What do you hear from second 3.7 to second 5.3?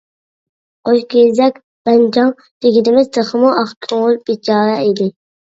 كۆڭۈل بىچارە ئىدى.